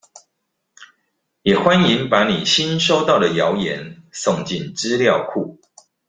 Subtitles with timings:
[1.43, 5.59] 也歡迎把你新收到的謠言送進資料庫